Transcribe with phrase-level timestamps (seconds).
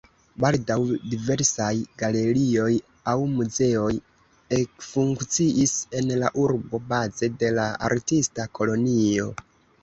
[0.43, 0.75] Baldaŭ
[1.09, 2.69] diversaj galerioj
[3.13, 3.91] aŭ muzeoj
[4.57, 9.31] ekfunkciis en la urbo baze de la artista kolonio.